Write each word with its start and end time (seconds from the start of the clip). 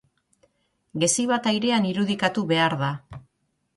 Gezi 1.03 1.25
bat 1.31 1.49
airean 1.51 1.87
irudikatu 1.91 2.47
behar 2.53 2.77
da. 2.85 2.91